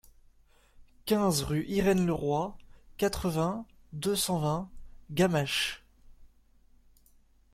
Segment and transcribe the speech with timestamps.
[1.05, 2.57] quinze rue Irène Leroy,
[2.97, 4.71] quatre-vingts, deux cent vingt,
[5.11, 5.83] Gamaches